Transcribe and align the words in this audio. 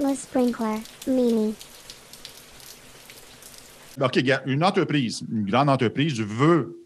Le 0.00 0.14
sprinkler, 0.14 0.80
Mimi. 1.06 1.54
OK, 4.00 4.18
gars, 4.20 4.42
une 4.46 4.64
entreprise, 4.64 5.22
une 5.30 5.44
grande 5.44 5.68
entreprise 5.68 6.20
veut 6.20 6.76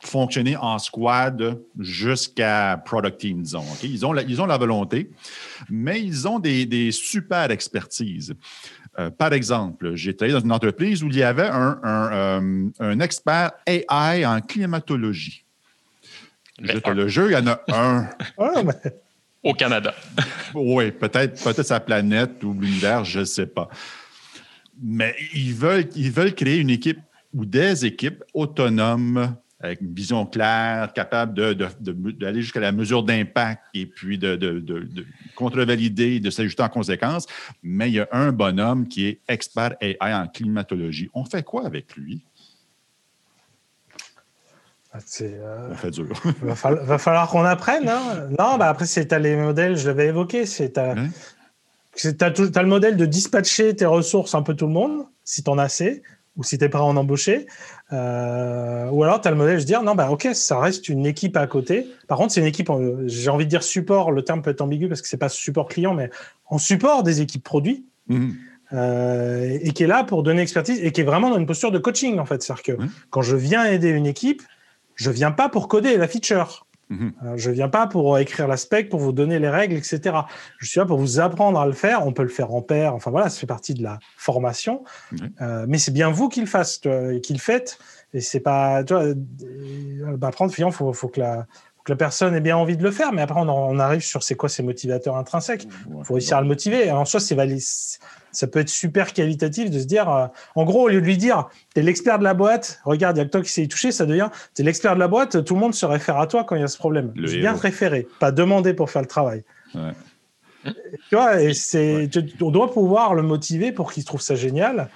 fonctionner 0.00 0.56
en 0.56 0.78
squad 0.78 1.60
jusqu'à 1.78 2.82
product 2.84 3.20
team, 3.20 3.42
disons. 3.42 3.60
OK? 3.60 3.84
Ils, 3.84 4.06
ont 4.06 4.12
la, 4.12 4.22
ils 4.22 4.40
ont 4.40 4.46
la 4.46 4.56
volonté, 4.56 5.10
mais 5.68 6.00
ils 6.02 6.26
ont 6.26 6.38
des, 6.38 6.64
des 6.66 6.92
super 6.92 7.50
expertises. 7.50 8.34
Euh, 8.98 9.10
par 9.10 9.32
exemple, 9.32 9.94
j'ai 9.94 10.14
travaillé 10.16 10.38
dans 10.38 10.44
une 10.44 10.52
entreprise 10.52 11.02
où 11.02 11.08
il 11.08 11.16
y 11.16 11.22
avait 11.22 11.48
un, 11.48 11.78
un, 11.82 12.12
euh, 12.12 12.68
un 12.80 13.00
expert 13.00 13.52
AI 13.66 14.24
en 14.26 14.40
climatologie. 14.40 15.44
Mais 16.60 16.74
Je 16.74 16.78
te 16.78 16.90
un. 16.90 16.94
le 16.94 17.08
jure, 17.08 17.30
il 17.30 17.32
y 17.32 17.36
en 17.36 17.46
a 17.46 17.60
un. 17.68 18.08
Au 19.42 19.54
Canada. 19.54 19.94
Oui, 20.54 20.90
peut-être 20.92 21.42
peut 21.42 21.62
sa 21.62 21.80
planète 21.80 22.44
ou 22.44 22.52
l'univers, 22.52 23.04
je 23.06 23.20
ne 23.20 23.24
sais 23.24 23.46
pas. 23.46 23.68
Mais 24.82 25.14
ils 25.34 25.54
veulent, 25.54 25.88
ils 25.96 26.10
veulent 26.10 26.34
créer 26.34 26.58
une 26.58 26.68
équipe 26.70 26.98
ou 27.32 27.46
des 27.46 27.86
équipes 27.86 28.22
autonomes 28.34 29.34
avec 29.60 29.80
une 29.80 29.94
vision 29.94 30.26
claire, 30.26 30.92
capable 30.92 31.34
de- 31.34 31.52
de- 31.54 32.10
d'aller 32.12 32.42
jusqu'à 32.42 32.58
la 32.60 32.72
mesure 32.72 33.02
d'impact 33.04 33.62
et 33.74 33.86
puis 33.86 34.18
de 34.18 34.36
contrevalider, 35.36 36.18
de 36.20 36.30
s'ajuster 36.30 36.62
en 36.64 36.68
conséquence. 36.68 37.26
Mais 37.62 37.88
il 37.88 37.94
y 37.94 38.00
a 38.00 38.08
un 38.12 38.32
bonhomme 38.32 38.88
qui 38.88 39.06
est 39.06 39.20
expert 39.28 39.74
AI 39.80 39.96
en 40.00 40.26
climatologie. 40.26 41.08
On 41.14 41.24
fait 41.24 41.44
quoi 41.44 41.64
avec 41.64 41.94
lui? 41.96 42.20
C'est, 45.06 45.34
euh, 45.34 45.74
fait 45.74 45.90
dur. 45.90 46.08
va, 46.42 46.54
falloir, 46.54 46.84
va 46.84 46.98
falloir 46.98 47.28
qu'on 47.30 47.44
apprenne. 47.44 47.88
hein. 47.88 48.28
Non, 48.38 48.58
bah 48.58 48.68
après, 48.68 48.86
c'est 48.86 49.06
t'as 49.06 49.18
les 49.18 49.36
modèles, 49.36 49.76
je 49.76 49.86
l'avais 49.88 50.06
évoqué. 50.08 50.40
Ouais. 50.42 50.70
tout- 52.32 52.48
t'as 52.50 52.62
le 52.62 52.68
modèle 52.68 52.96
de 52.96 53.06
dispatcher 53.06 53.74
tes 53.76 53.86
ressources 53.86 54.34
un 54.34 54.42
peu 54.42 54.54
tout 54.54 54.66
le 54.66 54.72
monde, 54.72 55.04
si 55.24 55.42
t'en 55.42 55.58
as 55.58 55.64
assez, 55.64 56.02
ou 56.36 56.42
si 56.44 56.56
t'es 56.58 56.68
prêt 56.68 56.80
à 56.80 56.84
en 56.84 56.96
embaucher. 56.96 57.46
Euh, 57.92 58.88
ou 58.90 59.02
alors, 59.04 59.20
tu 59.20 59.28
as 59.28 59.30
le 59.30 59.36
modèle 59.36 59.58
de 59.58 59.64
dire, 59.64 59.82
non, 59.82 59.94
bah, 59.94 60.10
ok, 60.10 60.28
ça 60.32 60.58
reste 60.58 60.88
une 60.88 61.04
équipe 61.06 61.36
à 61.36 61.46
côté. 61.46 61.86
Par 62.08 62.16
contre, 62.18 62.32
c'est 62.32 62.40
une 62.40 62.46
équipe, 62.46 62.70
euh, 62.70 63.02
j'ai 63.06 63.28
envie 63.30 63.44
de 63.44 63.50
dire 63.50 63.62
support, 63.62 64.12
le 64.12 64.22
terme 64.22 64.40
peut 64.42 64.50
être 64.50 64.62
ambigu 64.62 64.88
parce 64.88 65.02
que 65.02 65.08
c'est 65.08 65.18
pas 65.18 65.28
support 65.28 65.68
client, 65.68 65.94
mais 65.94 66.10
en 66.46 66.58
support 66.58 67.02
des 67.02 67.20
équipes 67.20 67.44
produits. 67.44 67.84
Mhm. 68.08 68.34
euh, 68.72 69.58
et 69.62 69.70
qui 69.72 69.84
est 69.84 69.86
là 69.86 70.02
pour 70.02 70.22
donner 70.22 70.40
expertise 70.42 70.80
et 70.82 70.90
qui 70.92 71.02
est 71.02 71.04
vraiment 71.04 71.28
dans 71.30 71.36
une 71.38 71.46
posture 71.46 71.70
de 71.70 71.78
coaching 71.78 72.18
en 72.18 72.24
fait. 72.24 72.42
C'est-à-dire 72.42 72.62
que 72.64 72.72
quand 73.10 73.20
je 73.22 73.36
viens 73.36 73.64
aider 73.66 73.90
une 73.90 74.06
équipe, 74.06 74.42
je 75.02 75.10
viens 75.10 75.32
pas 75.32 75.48
pour 75.48 75.68
coder 75.68 75.96
la 75.96 76.06
feature. 76.06 76.66
Mhm. 76.88 77.12
Euh, 77.24 77.36
Je 77.36 77.50
viens 77.50 77.68
pas 77.68 77.86
pour 77.86 78.18
écrire 78.18 78.46
la 78.46 78.56
spec, 78.56 78.88
pour 78.88 79.00
vous 79.00 79.12
donner 79.12 79.38
les 79.38 79.48
règles, 79.48 79.74
etc. 79.76 80.00
Je 80.58 80.68
suis 80.68 80.78
là 80.78 80.86
pour 80.86 80.98
vous 80.98 81.20
apprendre 81.20 81.58
à 81.58 81.66
le 81.66 81.72
faire. 81.72 82.06
On 82.06 82.12
peut 82.12 82.22
le 82.22 82.28
faire 82.28 82.52
en 82.54 82.62
pair. 82.62 82.94
Enfin 82.94 83.10
voilà, 83.10 83.28
ça 83.30 83.40
fait 83.40 83.46
partie 83.46 83.74
de 83.74 83.82
la 83.82 83.98
formation. 84.16 84.84
Euh, 85.40 85.64
mais 85.68 85.78
c'est 85.78 85.90
bien 85.92 86.10
vous 86.10 86.28
qui 86.28 86.40
le 86.42 87.18
qui 87.18 87.32
le 87.32 87.38
faites. 87.38 87.78
Et 88.14 88.20
c'est 88.20 88.40
pas, 88.40 88.84
tu 88.84 88.92
vois, 88.92 89.04
euh, 89.04 89.14
bah, 90.18 90.28
apprendre, 90.28 90.52
finalement, 90.52 90.70
faut, 90.70 90.92
faut 90.92 91.08
que 91.08 91.20
la, 91.20 91.46
que 91.84 91.92
la 91.92 91.96
personne 91.96 92.34
ait 92.34 92.40
bien 92.40 92.56
envie 92.56 92.76
de 92.76 92.82
le 92.82 92.90
faire. 92.90 93.12
Mais 93.12 93.22
après, 93.22 93.40
on, 93.40 93.48
en- 93.48 93.70
on 93.70 93.78
arrive 93.78 94.00
sur 94.02 94.22
c'est 94.22 94.34
quoi 94.34 94.48
ces 94.48 94.62
motivateurs 94.62 95.16
intrinsèques. 95.16 95.66
Il 95.98 96.04
faut 96.04 96.14
réussir 96.14 96.36
à 96.36 96.40
le 96.40 96.46
motiver. 96.46 96.90
En 96.90 97.04
soi, 97.04 97.20
c'est 97.20 97.36
ça 98.34 98.46
peut 98.46 98.60
être 98.60 98.68
super 98.70 99.12
qualitatif 99.12 99.70
de 99.70 99.78
se 99.78 99.84
dire, 99.84 100.08
euh, 100.10 100.26
en 100.54 100.64
gros, 100.64 100.84
au 100.84 100.88
lieu 100.88 101.00
de 101.02 101.06
lui 101.06 101.18
dire, 101.18 101.48
t'es 101.74 101.82
l'expert 101.82 102.18
de 102.18 102.24
la 102.24 102.32
boîte, 102.34 102.80
regarde, 102.84 103.16
il 103.16 103.20
y 103.20 103.22
a 103.22 103.26
que 103.26 103.30
toi 103.30 103.42
qui 103.42 103.50
sais 103.50 103.62
y 103.62 103.68
toucher, 103.68 103.92
ça 103.92 104.06
devient, 104.06 104.30
t'es 104.54 104.62
l'expert 104.62 104.94
de 104.94 105.00
la 105.00 105.08
boîte, 105.08 105.44
tout 105.44 105.54
le 105.54 105.60
monde 105.60 105.74
se 105.74 105.84
réfère 105.84 106.18
à 106.18 106.26
toi 106.26 106.44
quand 106.44 106.56
il 106.56 106.60
y 106.62 106.64
a 106.64 106.68
ce 106.68 106.78
problème. 106.78 107.12
Le 107.14 107.28
héros. 107.34 107.56
te 107.58 107.62
référer, 107.62 108.06
pas 108.20 108.32
demander 108.32 108.72
pour 108.72 108.88
faire 108.90 109.02
le 109.02 109.08
travail. 109.08 109.44
Ouais. 109.74 109.90
Tu 111.10 111.16
vois, 111.16 111.42
et 111.42 111.52
c'est, 111.54 112.08
tu- 112.10 112.24
on 112.40 112.50
doit 112.50 112.70
pouvoir 112.72 113.14
le 113.14 113.22
motiver 113.22 113.72
pour 113.72 113.92
qu'il 113.92 114.04
trouve 114.04 114.20
ça 114.22 114.36
génial 114.36 114.88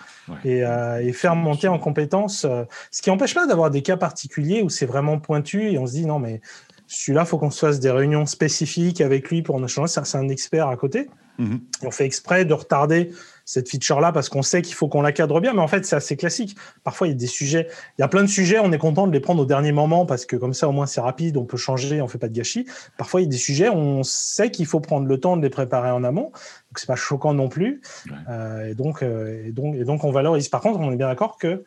et, 0.45 0.65
euh, 0.65 1.03
et 1.05 1.13
faire 1.13 1.35
monter 1.35 1.67
en 1.69 1.79
compétences. 1.81 2.45
euh, 2.45 2.63
ce 2.93 3.03
qui 3.03 3.11
n'empêche 3.11 3.35
pas 3.35 3.47
d'avoir 3.47 3.71
des 3.71 3.83
cas 3.83 3.97
particuliers 3.97 4.63
où 4.63 4.69
c'est 4.71 4.87
vraiment 4.87 5.19
pointu 5.19 5.73
et 5.73 5.79
on 5.79 5.87
se 5.87 5.93
dit 5.93 6.07
non, 6.07 6.21
mais 6.21 6.41
celui-là, 6.87 7.25
faut 7.25 7.39
qu'on 7.39 7.51
se 7.51 7.59
fasse 7.59 7.81
des 7.81 7.91
réunions 7.91 8.27
spécifiques 8.27 9.01
avec 9.01 9.31
lui 9.31 9.43
pour 9.43 9.57
en 9.57 9.65
échanger. 9.65 9.93
C'est 10.05 10.19
un 10.19 10.29
expert 10.29 10.69
à 10.69 10.77
côté. 10.77 11.09
Mhm. 11.39 11.61
On 11.83 11.91
fait 11.91 12.07
exprès 12.07 12.45
de 12.45 12.55
retarder 12.55 13.11
cette 13.45 13.69
feature-là 13.69 14.11
parce 14.13 14.29
qu'on 14.29 14.43
sait 14.43 14.63
qu'il 14.63 14.75
faut 14.75 14.89
qu'on 14.89 15.03
la 15.03 15.13
cadre 15.13 15.41
bien. 15.41 15.53
Mais 15.53 15.61
en 15.61 15.69
fait, 15.69 15.85
c'est 15.85 15.97
assez 15.97 16.17
classique. 16.17 16.57
Parfois, 16.85 17.09
il 17.09 17.11
y 17.11 17.15
a 17.15 17.17
des 17.17 17.27
sujets, 17.27 17.69
il 17.99 18.03
y 18.03 18.05
a 18.05 18.09
plein 18.09 18.23
de 18.23 18.29
sujets, 18.29 18.59
on 18.59 18.73
est 18.73 18.79
content 18.79 19.07
de 19.07 19.13
les 19.13 19.21
prendre 19.21 19.43
au 19.43 19.47
dernier 19.47 19.73
moment 19.73 20.07
parce 20.07 20.27
que 20.27 20.37
comme 20.37 20.55
ça, 20.55 20.69
au 20.69 20.73
moins, 20.73 20.87
c'est 20.87 21.01
rapide, 21.01 21.37
on 21.37 21.45
peut 21.45 21.57
changer, 21.57 22.01
on 22.01 22.09
fait 22.09 22.19
pas 22.19 22.29
de 22.29 22.35
gâchis. 22.35 22.67
Parfois, 22.97 23.21
il 23.21 23.25
y 23.25 23.27
a 23.27 23.31
des 23.31 23.37
sujets, 23.37 23.69
on 23.69 24.03
sait 24.03 24.51
qu'il 24.51 24.67
faut 24.67 24.81
prendre 24.81 25.07
le 25.07 25.21
temps 25.21 25.37
de 25.37 25.43
les 25.43 25.51
préparer 25.51 25.91
en 25.91 26.05
amont. 26.05 26.31
Donc, 26.33 26.79
c'est 26.79 26.87
pas 26.87 26.97
choquant 26.97 27.35
non 27.35 27.49
plus. 27.49 27.83
Ouais. 28.07 28.13
Euh, 28.31 28.71
et, 28.71 28.75
donc, 28.75 29.03
euh, 29.03 29.47
et, 29.47 29.53
donc, 29.53 29.75
et 29.77 29.85
donc, 29.85 30.05
on 30.05 30.11
valorise. 30.11 30.49
Par 30.49 30.61
contre, 30.61 30.81
on 30.81 30.91
est 30.91 30.97
bien 30.97 31.09
d'accord 31.09 31.37
que 31.39 31.65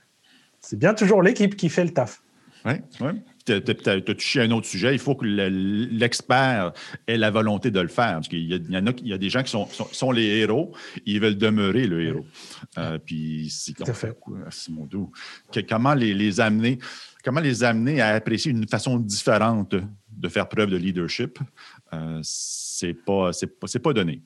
c'est 0.62 0.80
bien 0.80 0.94
toujours 0.94 1.22
l'équipe 1.22 1.56
qui 1.56 1.70
fait 1.70 1.84
le 1.84 1.94
taf. 1.94 2.22
Oui, 2.66 2.74
oui. 3.00 3.12
Tu 3.50 3.90
as, 3.90 4.02
touché 4.02 4.42
un 4.42 4.52
autre 4.52 4.68
sujet. 4.68 4.94
Il 4.94 5.00
faut 5.00 5.16
que 5.16 5.26
le- 5.26 5.48
l'expert 5.92 6.72
ait 7.08 7.18
la 7.18 7.32
volonté 7.32 7.72
de 7.72 7.80
le 7.80 7.88
faire. 7.88 8.14
Parce 8.16 8.28
qu'il 8.28 8.46
y, 8.46 8.54
a- 8.54 8.58
il 8.58 8.72
y 8.72 8.78
en 8.78 8.88
a, 8.88 8.92
il 9.02 9.08
y 9.08 9.14
a 9.14 9.18
des 9.18 9.30
gens 9.30 9.42
qui 9.44 9.50
sont, 9.52 9.66
sont, 9.68 9.88
sont 9.92 10.12
les 10.12 10.26
héros, 10.40 10.74
ils 11.06 11.20
veulent 11.20 11.38
demeurer 11.38 11.88
le 11.88 12.02
héros. 12.04 12.26
Euh, 12.78 12.98
puis, 13.00 13.48
c'est 13.50 14.72
mon 14.72 14.86
dos. 14.86 15.12
Que- 15.52 15.62
comment 15.62 15.94
les, 15.94 16.14
les 16.14 16.40
amener, 16.40 16.78
comment 17.24 17.40
les 17.42 17.64
amener 17.64 18.02
à 18.02 18.10
apprécier 18.16 18.52
une 18.52 18.68
façon 18.68 18.98
différente 19.00 19.76
de 20.12 20.28
faire 20.30 20.48
preuve 20.50 20.70
de 20.70 20.78
leadership, 20.78 21.40
euh, 21.94 22.20
c'est 22.24 22.94
pas, 22.94 23.32
pas, 23.60 23.80
pas 23.82 23.94
donné. 23.94 24.22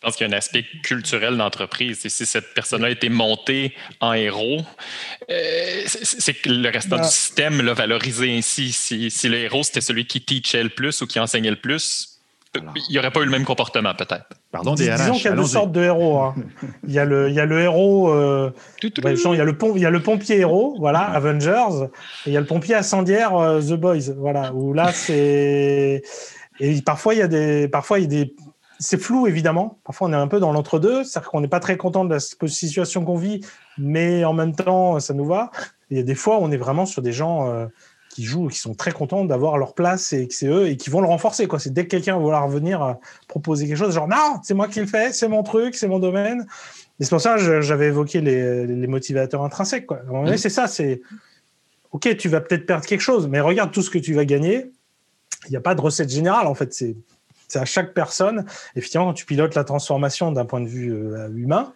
Je 0.00 0.06
pense 0.06 0.14
qu'il 0.16 0.28
y 0.28 0.30
a 0.30 0.34
un 0.34 0.38
aspect 0.38 0.64
culturel 0.84 1.36
d'entreprise. 1.36 2.06
Et 2.06 2.08
si 2.08 2.24
cette 2.24 2.54
personne-là 2.54 2.86
a 2.86 2.90
été 2.90 3.08
montée 3.08 3.74
en 4.00 4.12
héros, 4.12 4.60
euh, 5.28 5.82
c'est 5.86 6.34
que 6.34 6.48
le 6.50 6.68
restant 6.68 6.98
du 6.98 7.08
système 7.08 7.60
l'a 7.62 7.74
valorisé 7.74 8.36
ainsi. 8.36 8.70
Si, 8.70 9.10
si 9.10 9.28
le 9.28 9.38
héros, 9.38 9.64
c'était 9.64 9.80
celui 9.80 10.06
qui 10.06 10.20
teachait 10.24 10.62
le 10.62 10.68
plus 10.68 11.02
ou 11.02 11.06
qui 11.08 11.18
enseignait 11.18 11.50
le 11.50 11.56
plus, 11.56 12.20
Alors. 12.54 12.72
il 12.76 12.92
n'y 12.92 12.98
aurait 13.00 13.10
pas 13.10 13.20
eu 13.22 13.24
le 13.24 13.32
même 13.32 13.44
comportement, 13.44 13.92
peut-être. 13.92 14.26
Pardon, 14.52 14.74
Dis- 14.74 14.84
des 14.84 14.94
disons 14.94 15.14
qu'il 15.14 15.24
y 15.24 15.28
a 15.28 15.32
deux 15.32 15.42
sortes 15.44 15.72
de 15.72 15.82
héros. 15.82 16.20
hein. 16.20 16.34
Il, 16.86 16.92
y 16.94 17.00
a 17.00 17.04
le, 17.04 17.28
il 17.28 17.34
y 17.34 17.40
a 17.40 17.44
le 17.44 17.58
héros. 17.60 18.10
euh, 18.12 18.52
Ouais, 19.02 19.16
genre, 19.16 19.34
il 19.34 19.38
y 19.38 19.40
a 19.40 19.44
le 19.44 19.58
pom- 19.58 19.72
il 19.74 19.82
y 19.82 19.86
a 19.86 19.90
le 19.90 20.00
pompier 20.00 20.38
héros, 20.38 20.76
voilà, 20.78 21.00
Avengers, 21.00 21.86
et 22.24 22.30
il 22.30 22.32
y 22.34 22.36
a 22.36 22.40
le 22.40 22.46
pompier 22.46 22.76
incendiaire, 22.76 23.34
euh, 23.36 23.60
The 23.60 23.72
Boys, 23.72 24.12
voilà, 24.16 24.52
où 24.54 24.72
là 24.74 24.92
c'est 24.92 26.02
et 26.60 26.82
parfois 26.82 27.14
il 27.14 27.18
y 27.18 27.22
a 27.22 27.28
des, 27.28 27.66
parfois 27.68 27.98
il 27.98 28.02
y 28.02 28.04
a 28.06 28.24
des, 28.24 28.34
c'est 28.78 29.00
flou 29.00 29.26
évidemment. 29.26 29.78
Parfois 29.84 30.08
on 30.08 30.12
est 30.12 30.16
un 30.16 30.28
peu 30.28 30.40
dans 30.40 30.52
l'entre-deux, 30.52 31.04
c'est-à-dire 31.04 31.30
qu'on 31.30 31.40
n'est 31.40 31.48
pas 31.48 31.60
très 31.60 31.76
content 31.76 32.04
de 32.04 32.14
la 32.14 32.20
situation 32.20 33.04
qu'on 33.04 33.16
vit, 33.16 33.40
mais 33.76 34.24
en 34.24 34.32
même 34.32 34.54
temps 34.54 35.00
ça 35.00 35.14
nous 35.14 35.24
va. 35.24 35.50
Il 35.90 35.96
y 35.96 36.00
a 36.00 36.02
des 36.02 36.14
fois 36.14 36.38
on 36.40 36.50
est 36.50 36.56
vraiment 36.56 36.86
sur 36.86 37.02
des 37.02 37.12
gens 37.12 37.48
euh, 37.48 37.66
qui 38.10 38.24
jouent, 38.24 38.48
qui 38.48 38.58
sont 38.58 38.74
très 38.74 38.92
contents 38.92 39.24
d'avoir 39.24 39.58
leur 39.58 39.74
place 39.74 40.12
et 40.12 40.26
que 40.26 40.34
c'est 40.34 40.48
eux 40.48 40.68
et 40.68 40.76
qui 40.76 40.90
vont 40.90 41.00
le 41.00 41.06
renforcer. 41.06 41.46
Quoi. 41.46 41.58
C'est 41.58 41.72
dès 41.72 41.84
que 41.84 41.90
quelqu'un 41.90 42.14
va 42.14 42.20
vouloir 42.20 42.48
venir 42.48 42.82
euh, 42.82 42.92
proposer 43.26 43.66
quelque 43.66 43.76
chose, 43.76 43.94
genre 43.94 44.08
non, 44.08 44.40
c'est 44.42 44.54
moi 44.54 44.68
qui 44.68 44.80
le 44.80 44.86
fais, 44.86 45.12
c'est 45.12 45.28
mon 45.28 45.42
truc, 45.42 45.74
c'est 45.74 45.88
mon 45.88 45.98
domaine. 45.98 46.46
Et 47.00 47.04
c'est 47.04 47.10
pour 47.10 47.20
ça 47.20 47.36
que 47.36 47.60
j'avais 47.60 47.86
évoqué 47.86 48.20
les, 48.20 48.66
les 48.66 48.86
motivateurs 48.88 49.44
intrinsèques. 49.44 49.86
Quoi. 49.86 50.00
Mhm. 50.10 50.36
C'est 50.36 50.48
ça, 50.48 50.66
c'est 50.66 51.00
OK, 51.92 52.16
tu 52.16 52.28
vas 52.28 52.40
peut-être 52.40 52.66
perdre 52.66 52.84
quelque 52.84 53.00
chose, 53.00 53.28
mais 53.28 53.40
regarde 53.40 53.70
tout 53.72 53.82
ce 53.82 53.90
que 53.90 53.98
tu 53.98 54.14
vas 54.14 54.24
gagner. 54.24 54.70
Il 55.46 55.50
n'y 55.50 55.56
a 55.56 55.60
pas 55.60 55.74
de 55.74 55.80
recette 55.80 56.10
générale, 56.10 56.46
en 56.46 56.54
fait. 56.54 56.74
C'est 56.74 56.96
c'est 57.48 57.58
à 57.58 57.64
chaque 57.64 57.94
personne. 57.94 58.44
Effectivement, 58.76 59.06
quand 59.06 59.14
tu 59.14 59.24
pilotes 59.26 59.54
la 59.54 59.64
transformation 59.64 60.30
d'un 60.32 60.44
point 60.44 60.60
de 60.60 60.68
vue 60.68 60.92
euh, 60.92 61.28
humain, 61.30 61.72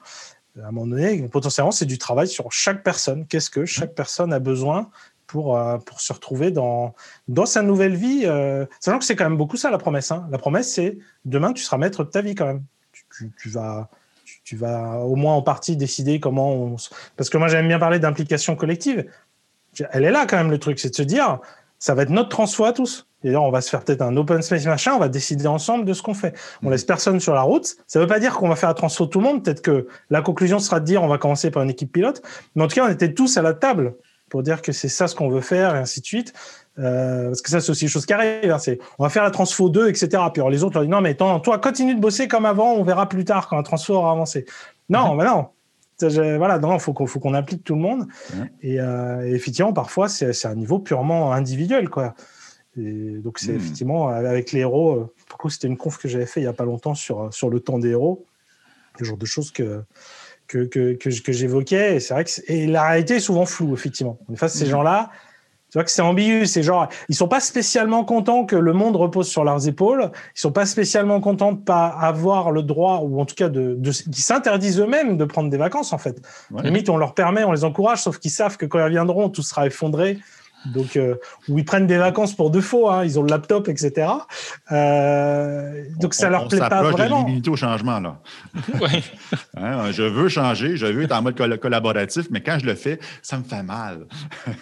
à 0.62 0.68
un 0.68 0.70
moment 0.70 0.86
donné, 0.86 1.26
potentiellement, 1.28 1.70
c'est 1.70 1.86
du 1.86 1.98
travail 1.98 2.28
sur 2.28 2.52
chaque 2.52 2.82
personne. 2.82 3.26
Qu'est-ce 3.26 3.48
que 3.50 3.64
chaque 3.64 3.94
personne 3.94 4.32
a 4.34 4.38
besoin 4.38 4.90
pour, 5.26 5.56
euh, 5.56 5.78
pour 5.78 6.00
se 6.02 6.12
retrouver 6.12 6.50
dans, 6.50 6.94
dans 7.26 7.46
sa 7.46 7.62
nouvelle 7.62 7.96
vie 7.96 8.24
euh, 8.26 8.66
Sachant 8.78 8.98
que 8.98 9.04
c'est 9.06 9.16
quand 9.16 9.24
même 9.24 9.38
beaucoup 9.38 9.56
ça, 9.56 9.70
la 9.70 9.78
promesse. 9.78 10.10
hein. 10.10 10.28
La 10.30 10.36
promesse, 10.36 10.70
c'est 10.70 10.98
demain, 11.24 11.54
tu 11.54 11.62
seras 11.62 11.78
maître 11.78 12.04
de 12.04 12.10
ta 12.10 12.20
vie 12.20 12.34
quand 12.34 12.44
même. 12.46 12.62
Tu, 12.92 13.04
tu- 13.16 13.32
tu 13.40 13.48
vas, 13.48 13.88
tu, 14.44 14.56
vas 14.56 14.98
au 14.98 15.16
moins 15.16 15.34
en 15.34 15.40
partie 15.42 15.74
décider 15.78 16.20
comment 16.20 16.52
on... 16.52 16.76
Parce 17.16 17.30
que 17.30 17.38
moi, 17.38 17.48
j'aime 17.48 17.66
bien 17.66 17.78
parler 17.78 17.98
d'implication 17.98 18.54
collective. 18.54 19.06
Elle 19.92 20.04
est 20.04 20.10
là 20.10 20.26
quand 20.26 20.36
même, 20.36 20.50
le 20.50 20.58
truc. 20.58 20.78
C'est 20.78 20.90
de 20.90 20.94
se 20.94 21.02
dire, 21.02 21.38
ça 21.78 21.94
va 21.94 22.02
être 22.02 22.10
notre 22.10 22.28
transfo 22.28 22.66
à 22.66 22.74
tous. 22.74 23.08
Et 23.24 23.30
là, 23.30 23.40
on 23.40 23.50
va 23.50 23.60
se 23.60 23.70
faire 23.70 23.84
peut-être 23.84 24.02
un 24.02 24.16
open 24.16 24.42
space 24.42 24.64
machin, 24.66 24.92
on 24.94 24.98
va 24.98 25.08
décider 25.08 25.46
ensemble 25.46 25.84
de 25.84 25.92
ce 25.92 26.02
qu'on 26.02 26.14
fait. 26.14 26.34
On 26.62 26.66
Mhm. 26.66 26.72
laisse 26.72 26.84
personne 26.84 27.20
sur 27.20 27.34
la 27.34 27.42
route. 27.42 27.66
Ça 27.86 27.98
ne 27.98 28.04
veut 28.04 28.08
pas 28.08 28.18
dire 28.20 28.36
qu'on 28.36 28.48
va 28.48 28.56
faire 28.56 28.68
la 28.68 28.74
transfo 28.74 29.04
de 29.06 29.10
tout 29.10 29.20
le 29.20 29.24
monde. 29.26 29.44
Peut-être 29.44 29.62
que 29.62 29.86
la 30.10 30.22
conclusion 30.22 30.58
sera 30.58 30.80
de 30.80 30.84
dire 30.84 31.02
on 31.02 31.08
va 31.08 31.18
commencer 31.18 31.50
par 31.50 31.62
une 31.62 31.70
équipe 31.70 31.92
pilote. 31.92 32.22
Mais 32.54 32.62
en 32.64 32.68
tout 32.68 32.74
cas, 32.74 32.86
on 32.86 32.90
était 32.90 33.14
tous 33.14 33.36
à 33.36 33.42
la 33.42 33.54
table 33.54 33.94
pour 34.30 34.42
dire 34.42 34.62
que 34.62 34.72
c'est 34.72 34.88
ça 34.88 35.08
ce 35.08 35.14
qu'on 35.14 35.28
veut 35.28 35.40
faire 35.42 35.74
et 35.76 35.78
ainsi 35.78 36.00
de 36.00 36.06
suite. 36.06 36.32
Euh, 36.78 37.26
parce 37.26 37.42
que 37.42 37.50
ça, 37.50 37.60
c'est 37.60 37.70
aussi 37.70 37.82
une 37.84 37.90
chose 37.90 38.06
qui 38.06 38.14
arrive. 38.14 38.50
hein. 38.50 38.58
C'est, 38.58 38.78
on 38.98 39.02
va 39.04 39.10
faire 39.10 39.22
la 39.24 39.30
transfo 39.30 39.68
2, 39.68 39.88
etc. 39.90 40.08
Puis 40.32 40.40
alors, 40.40 40.48
les 40.50 40.64
autres 40.64 40.74
leur 40.74 40.82
disent 40.84 40.90
non, 40.90 41.02
mais 41.02 41.10
attends, 41.10 41.38
toi, 41.40 41.58
continue 41.58 41.94
de 41.94 42.00
bosser 42.00 42.28
comme 42.28 42.46
avant, 42.46 42.72
on 42.72 42.82
verra 42.82 43.08
plus 43.08 43.24
tard 43.26 43.46
quand 43.48 43.56
la 43.58 43.62
transfo 43.62 43.92
aura 43.94 44.12
avancé. 44.12 44.46
Non, 44.88 45.14
mais 45.14 45.24
non. 45.24 45.48
Ça, 46.00 46.08
je- 46.08 46.36
voilà, 46.38 46.58
non, 46.58 46.78
faut 46.78 46.94
qu'on 46.94 47.06
faut 47.06 47.20
qu'on 47.20 47.34
implique 47.34 47.62
tout 47.62 47.74
le 47.74 47.80
monde. 47.82 48.06
Et, 48.62 48.80
euh, 48.80 49.24
et 49.28 49.32
effectivement, 49.34 49.74
parfois, 49.74 50.08
c'est 50.08 50.32
c'est 50.32 50.48
un 50.48 50.54
niveau 50.54 50.78
purement 50.78 51.32
individuel, 51.32 51.90
quoi. 51.90 52.14
Et 52.78 53.18
donc, 53.18 53.38
c'est 53.38 53.52
Hmm. 53.52 53.56
effectivement 53.56 54.08
avec 54.08 54.52
les 54.52 54.60
héros. 54.60 54.92
euh, 54.92 55.12
Pour 55.28 55.36
le 55.38 55.42
coup, 55.42 55.50
c'était 55.50 55.68
une 55.68 55.76
conf 55.76 55.98
que 55.98 56.08
j'avais 56.08 56.26
fait 56.26 56.40
il 56.40 56.44
y 56.44 56.46
a 56.46 56.52
pas 56.52 56.64
longtemps 56.64 56.94
sur 56.94 57.32
sur 57.32 57.50
le 57.50 57.60
temps 57.60 57.78
des 57.78 57.90
héros. 57.90 58.24
le 58.98 59.06
genre 59.06 59.16
de 59.16 59.24
choses 59.24 59.50
que, 59.50 59.82
que, 60.46 60.64
que, 60.66 60.92
que, 60.94 61.08
que 61.22 61.32
j'évoquais. 61.32 61.96
Et 61.96 62.00
c'est 62.00 62.12
vrai 62.12 62.24
que 62.24 62.30
et 62.46 62.66
la 62.66 62.86
réalité 62.88 63.16
est 63.16 63.20
souvent 63.20 63.46
floue, 63.46 63.72
effectivement. 63.72 64.18
En 64.30 64.36
face, 64.36 64.52
ces 64.52 64.64
Mhm. 64.66 64.70
gens-là, 64.72 65.10
tu 65.70 65.78
vois 65.78 65.84
que 65.84 65.90
c'est 65.90 66.02
ambigu. 66.02 66.44
C'est 66.44 66.62
genre, 66.62 66.88
ils 67.08 67.14
sont 67.14 67.26
pas 67.26 67.40
spécialement 67.40 68.04
contents 68.04 68.44
que 68.44 68.54
le 68.54 68.74
monde 68.74 68.94
repose 68.96 69.28
sur 69.28 69.44
leurs 69.44 69.66
épaules. 69.66 70.10
Ils 70.36 70.40
sont 70.40 70.52
pas 70.52 70.66
spécialement 70.66 71.20
contents 71.22 71.52
de 71.52 71.60
pas 71.62 71.86
avoir 71.88 72.50
le 72.52 72.62
droit, 72.62 72.98
ou 73.02 73.18
en 73.18 73.24
tout 73.24 73.34
cas 73.34 73.48
de, 73.48 73.74
de 73.78 73.90
qui 73.92 74.20
s'interdisent 74.20 74.78
eux-mêmes 74.78 75.16
de 75.16 75.24
prendre 75.24 75.48
des 75.48 75.56
vacances, 75.56 75.94
en 75.94 75.98
fait. 75.98 76.20
Ouais. 76.50 76.62
Limite, 76.62 76.90
on 76.90 76.98
leur 76.98 77.14
permet, 77.14 77.44
on 77.44 77.52
les 77.52 77.64
encourage, 77.64 78.02
sauf 78.02 78.18
qu'ils 78.18 78.30
savent 78.30 78.58
que 78.58 78.66
quand 78.66 78.78
ils 78.78 78.84
reviendront, 78.84 79.30
tout 79.30 79.42
sera 79.42 79.66
effondré. 79.66 80.18
Donc, 80.66 80.96
euh, 80.96 81.16
ou 81.48 81.58
ils 81.58 81.64
prennent 81.64 81.86
des 81.86 81.96
vacances 81.98 82.34
pour 82.34 82.50
deux 82.50 82.60
fois, 82.60 82.96
hein, 83.00 83.04
ils 83.04 83.18
ont 83.18 83.22
le 83.22 83.30
laptop, 83.30 83.68
etc. 83.68 84.06
Euh, 84.70 85.84
donc, 86.00 86.14
ça 86.14 86.28
On- 86.28 86.30
leur 86.30 86.44
on 86.44 86.48
plaît 86.48 86.58
pas 86.60 86.82
vraiment. 86.82 87.18
l'immunité 87.24 87.50
au 87.50 87.56
changement, 87.56 88.00
là. 88.00 88.20
Ouais. 88.80 89.02
Hein, 89.56 89.90
je 89.92 90.02
veux 90.02 90.28
changer, 90.28 90.76
je 90.76 90.86
veux 90.86 91.02
être 91.02 91.12
en 91.12 91.22
mode 91.22 91.36
coll- 91.36 91.58
collaboratif, 91.58 92.26
mais 92.30 92.40
quand 92.42 92.58
je 92.60 92.66
le 92.66 92.74
fais, 92.74 92.98
ça 93.22 93.38
me 93.38 93.44
fait 93.44 93.62
mal. 93.62 94.06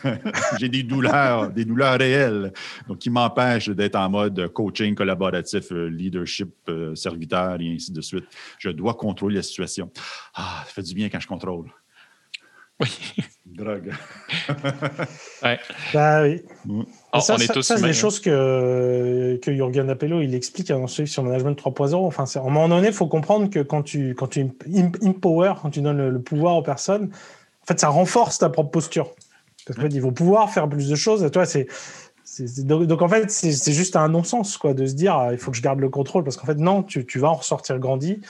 J'ai 0.58 0.68
des 0.68 0.82
douleurs, 0.82 1.50
des 1.50 1.64
douleurs 1.64 1.98
réelles, 1.98 2.52
donc 2.88 2.98
qui 2.98 3.10
m'empêchent 3.10 3.68
d'être 3.70 3.96
en 3.96 4.08
mode 4.08 4.48
coaching 4.48 4.94
collaboratif, 4.94 5.72
euh, 5.72 5.88
leadership, 5.88 6.50
euh, 6.68 6.94
serviteur 6.94 7.60
et 7.60 7.74
ainsi 7.74 7.92
de 7.92 8.00
suite. 8.00 8.24
Je 8.58 8.70
dois 8.70 8.94
contrôler 8.94 9.36
la 9.36 9.42
situation. 9.42 9.90
Ah, 10.34 10.62
ça 10.66 10.72
fait 10.72 10.82
du 10.82 10.94
bien 10.94 11.08
quand 11.08 11.20
je 11.20 11.28
contrôle. 11.28 11.70
Oui. 12.80 12.88
Drogue. 13.46 13.92
Ouais. 15.42 15.58
Bah 15.94 16.22
oui. 16.22 16.42
On, 17.12 17.20
ça, 17.20 17.34
on 17.34 17.38
est 17.38 17.46
ça- 17.46 17.54
tous 17.54 17.62
ça, 17.62 17.76
c'est 17.76 17.82
des 17.82 17.92
choses 17.94 18.20
que, 18.20 19.38
que 19.42 19.52
Jürgen 19.54 19.88
Appello 19.88 20.20
il 20.20 20.34
explique 20.34 20.68
dans 20.68 20.86
celui 20.86 21.08
sur 21.08 21.22
Management 21.22 21.54
3.0. 21.58 21.94
Enfin, 22.06 22.26
c'est- 22.26 22.38
à 22.38 22.42
un 22.42 22.44
moment 22.44 22.68
donné, 22.68 22.88
il 22.88 22.92
faut 22.94 23.06
comprendre 23.06 23.48
que 23.50 23.60
quand 23.60 23.82
tu, 23.82 24.14
quand 24.14 24.28
tu 24.28 24.46
empower, 25.02 25.54
quand 25.62 25.70
tu 25.70 25.80
donnes 25.80 25.96
le, 25.98 26.10
le 26.10 26.20
pouvoir 26.20 26.56
aux 26.56 26.62
personnes, 26.62 27.10
en 27.62 27.66
fait, 27.66 27.80
ça 27.80 27.88
renforce 27.88 28.38
ta 28.38 28.50
propre 28.50 28.70
posture. 28.70 29.10
Parce 29.66 29.76
qu'en 29.78 29.82
fait, 29.84 29.94
ils 29.94 30.02
vont 30.02 30.12
pouvoir 30.12 30.50
faire 30.50 30.68
plus 30.68 30.88
de 30.88 30.94
choses. 30.96 31.22
Et 31.24 31.30
toi, 31.30 31.46
c'est. 31.46 31.66
c'est- 32.24 32.46
c'est- 32.46 32.64
Donc, 32.66 32.84
donc, 32.84 33.02
en 33.02 33.08
fait, 33.08 33.30
c'est 33.30 33.52
c'est 33.52 33.72
juste 33.72 33.96
un 33.96 34.08
non-sens 34.08 34.56
quoi, 34.58 34.74
de 34.74 34.86
se 34.86 34.94
dire 34.94 35.18
euh, 35.18 35.32
il 35.32 35.38
faut 35.38 35.50
que 35.50 35.56
je 35.56 35.62
garde 35.62 35.80
le 35.80 35.88
contrôle 35.88 36.22
parce 36.24 36.36
qu'en 36.36 36.46
fait, 36.46 36.56
non, 36.58 36.82
tu, 36.82 37.04
tu 37.06 37.18
vas 37.18 37.30
en 37.30 37.34
ressortir 37.34 37.78
grandi. 37.78 38.20